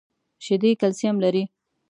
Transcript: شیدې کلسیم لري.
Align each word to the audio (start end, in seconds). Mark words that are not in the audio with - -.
شیدې 0.45 0.71
کلسیم 0.81 1.15
لري. 1.23 1.43